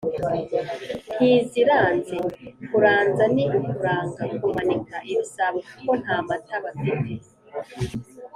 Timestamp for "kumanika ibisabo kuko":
4.41-5.91